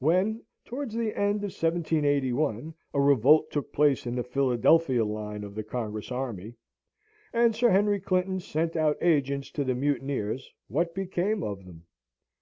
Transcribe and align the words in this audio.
When, 0.00 0.44
towards 0.66 0.94
the 0.94 1.16
end 1.16 1.36
of 1.36 1.44
1781, 1.56 2.74
a 2.92 3.00
revolt 3.00 3.50
took 3.50 3.72
place 3.72 4.06
in 4.06 4.14
the 4.16 4.22
Philadelphia 4.22 5.02
Line 5.02 5.42
of 5.44 5.54
the 5.54 5.62
Congress 5.64 6.12
Army, 6.12 6.56
and 7.32 7.56
Sir 7.56 7.70
Henry 7.70 7.98
Clinton 7.98 8.38
sent 8.38 8.76
out 8.76 8.98
agents 9.00 9.50
to 9.52 9.64
the 9.64 9.74
mutineers, 9.74 10.52
what 10.68 10.94
became 10.94 11.42
of 11.42 11.64
them? 11.64 11.86